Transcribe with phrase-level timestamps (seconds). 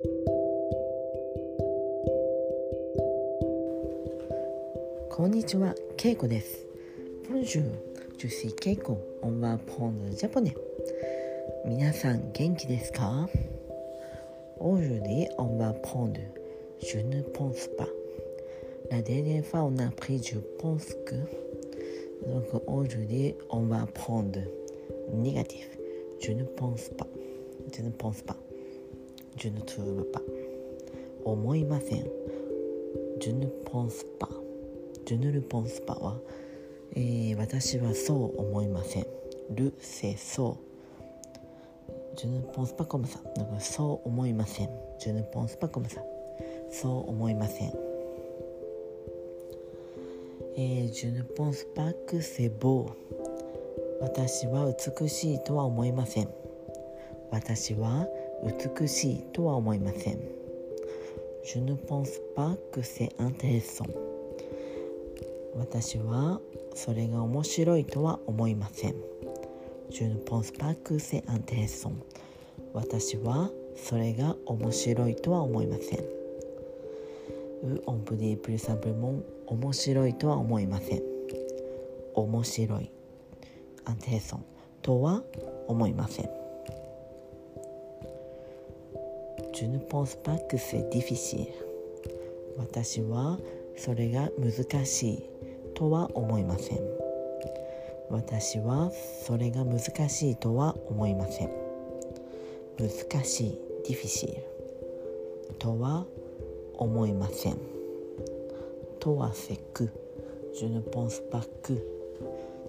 [0.00, 0.06] こ
[5.26, 6.64] んにちは、ケイコです。
[7.28, 7.64] Bonjour,
[8.16, 8.96] je suis Keiko.
[9.22, 10.54] On va prendre japonais.
[11.64, 13.28] 皆さん元気ですか
[14.60, 16.20] Aujourd'hui, on va prendre
[16.80, 17.88] Je ne pense pas.
[18.92, 21.16] La dernière fois, on a pris Je pense que.
[22.24, 24.38] Donc aujourd'hui, on va prendre
[25.12, 25.68] négatif.
[26.20, 27.08] Je ne pense pas.
[27.76, 28.36] Je ne pense pas.
[29.38, 30.18] ジュヌトゥー。
[31.24, 32.02] 思いません。
[33.20, 34.28] ジュヌポンスパ。
[35.06, 36.16] ジュヌルポンスパは、
[36.96, 39.06] えー、私はそう思いません。
[39.54, 40.58] ルセソ
[42.14, 42.16] ウ。
[42.16, 43.20] ジュヌポンスパコムさ。
[43.60, 44.70] そう思いません。
[44.98, 46.02] ジュヌポンスパコムさ。
[46.72, 47.72] そう思いません。
[50.56, 52.90] えー、ジュヌポンスパクセボ
[54.00, 54.02] ウ。
[54.02, 54.66] 私は
[54.98, 56.28] 美しいとは思いません。
[57.30, 58.08] 私は。
[58.44, 60.18] 美しいとは思いません。
[61.44, 63.88] Je ne pense pas que c'est intéressant.
[65.56, 66.40] 私は
[66.74, 68.94] それが面白いとは思いません。
[69.90, 71.92] Je ne pense pas que c'est intéressant.
[72.74, 76.04] 私はそれが面白いとは思いません。
[77.62, 81.02] ou on peut dire plus simplement 面白いとは思いません。
[82.14, 82.90] 面白い。
[83.86, 84.40] intéressant
[84.82, 85.22] とは
[85.66, 86.47] 思いません。
[89.60, 91.48] Je ne pense pas que c'est difficile
[92.58, 93.40] 私は
[93.76, 95.22] それが難しい
[95.74, 96.78] とは思いません
[98.08, 98.92] 私は
[99.26, 101.50] それが難しいとは思いません
[102.78, 104.42] 難しい difficile
[105.58, 106.06] とは
[106.74, 107.58] 思いません
[109.00, 109.90] とはせく
[110.54, 111.82] Je ne pense pas que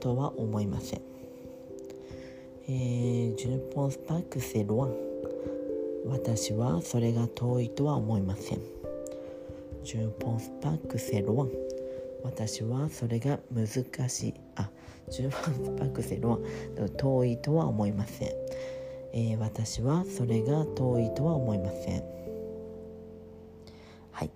[0.00, 1.02] とは思いません、
[2.68, 5.09] えー、Je ne pense pas que c'est loin
[6.06, 8.60] 私はそれが遠いとは思いません。
[9.84, 11.50] ジュンポンスパックセロワン。
[12.22, 13.68] 私はそれが難
[14.08, 14.34] しい。
[14.56, 14.70] あ、
[15.08, 16.40] Je ne pense pas que c'est loin。
[16.96, 18.28] 遠いとは思いません、
[19.12, 19.36] え。
[19.36, 22.02] 私はそれが遠いとは思いません。
[24.12, 24.30] はい。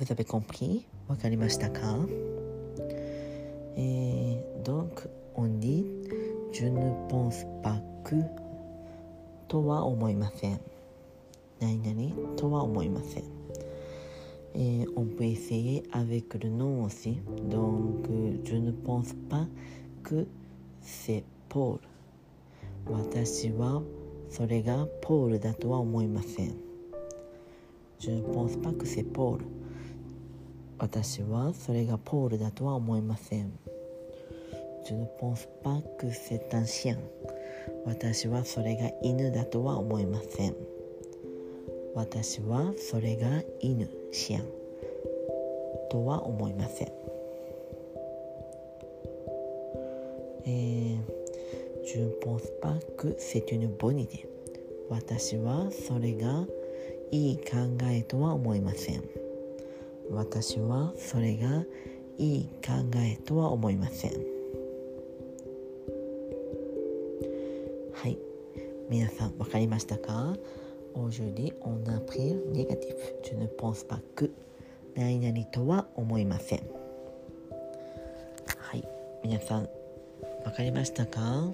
[0.00, 1.80] Vous avez compris、わかりましたか？
[3.76, 8.24] えー、 Donc on lit je ne pense pas que
[9.46, 10.60] とは思いません。
[11.60, 13.24] 何々とは思いません。
[14.54, 17.18] Et on peut essayer avec le nom aussi.
[17.48, 18.08] Donc,
[18.44, 19.46] je ne pense pas
[20.02, 20.26] que
[20.82, 21.78] c'est Paul.
[22.86, 23.82] 私は
[24.28, 26.56] それがポールだとは思いません。
[28.00, 29.40] Je ne pense pas que c'est Paul.
[30.78, 33.52] 私はそれがポールだとは思いません。
[34.86, 36.96] Je ne pense pas que c'est un chien.
[37.84, 40.54] 私はそれが犬だとは思いません。
[41.94, 44.44] 私はそれが犬シアン
[45.90, 46.92] とは思いません。
[50.46, 50.98] えー、
[51.84, 54.26] Je ne pense pas que c'est une bonne idée
[54.88, 56.46] 私はそれが
[57.10, 59.02] いい考えとは思いません。
[60.10, 61.64] 私はそれが
[62.18, 64.12] いい考えとは思いません。
[67.92, 68.18] はい。
[68.88, 70.36] 皆さん分かりましたか？
[70.94, 72.94] Aujourd'hui, on a pris négatif.
[73.22, 74.30] Je ne pense pas que
[74.96, 76.60] 何々とは思いません。
[78.56, 78.86] はい。
[79.22, 79.68] 皆さん、
[80.44, 81.50] わかりましたか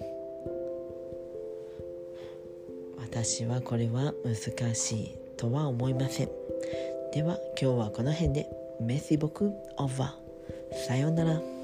[2.98, 6.28] 私はこれは難しいとは思いません。
[7.12, 8.48] では、今日はこの辺で。
[8.78, 10.86] メシボクオーバー。
[10.86, 11.55] さようなら。